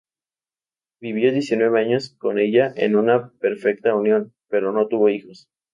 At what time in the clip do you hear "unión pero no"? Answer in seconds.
3.93-4.87